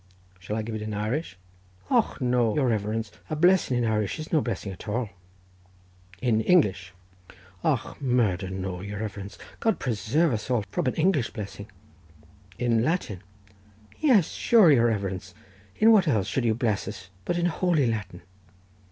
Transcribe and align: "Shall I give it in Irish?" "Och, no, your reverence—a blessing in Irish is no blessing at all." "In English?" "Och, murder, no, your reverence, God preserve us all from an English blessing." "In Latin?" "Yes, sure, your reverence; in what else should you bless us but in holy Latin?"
"Shall 0.39 0.55
I 0.55 0.63
give 0.63 0.73
it 0.73 0.81
in 0.81 0.95
Irish?" 0.95 1.37
"Och, 1.91 2.19
no, 2.19 2.55
your 2.55 2.69
reverence—a 2.69 3.35
blessing 3.35 3.77
in 3.77 3.85
Irish 3.85 4.17
is 4.17 4.31
no 4.31 4.41
blessing 4.41 4.71
at 4.71 4.87
all." 4.87 5.11
"In 6.23 6.41
English?" 6.41 6.91
"Och, 7.63 8.01
murder, 8.01 8.49
no, 8.49 8.81
your 8.81 8.99
reverence, 9.01 9.37
God 9.59 9.77
preserve 9.77 10.33
us 10.33 10.49
all 10.49 10.65
from 10.71 10.87
an 10.87 10.95
English 10.95 11.29
blessing." 11.33 11.69
"In 12.57 12.83
Latin?" 12.83 13.21
"Yes, 13.99 14.29
sure, 14.31 14.71
your 14.71 14.87
reverence; 14.87 15.35
in 15.77 15.91
what 15.91 16.07
else 16.07 16.25
should 16.25 16.45
you 16.45 16.55
bless 16.55 16.87
us 16.87 17.09
but 17.23 17.37
in 17.37 17.45
holy 17.45 17.85
Latin?" 17.85 18.23